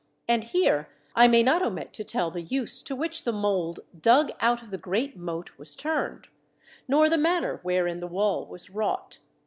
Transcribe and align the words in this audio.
And 0.27 0.45
here 0.45 0.89
I 1.15 1.27
may 1.27 1.43
not 1.43 1.61
omit 1.61 1.93
to 1.93 2.03
tell 2.03 2.31
the 2.31 2.41
use 2.41 2.81
to 2.81 2.95
which 2.95 3.23
the 3.23 3.31
mould 3.31 3.81
dug 4.01 4.31
out 4.39 4.63
of 4.63 4.71
the 4.71 4.79
great 4.79 5.15
moat 5.15 5.55
was 5.59 5.75
turned, 5.75 6.27
nor 6.87 7.07
the 7.07 7.19
manner 7.19 7.59
wherein 7.61 7.99
the 7.99 8.07
wall 8.07 8.47
was 8.47 8.71
wrought. 8.71 9.19